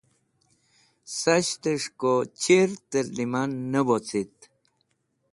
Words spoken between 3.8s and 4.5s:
wocit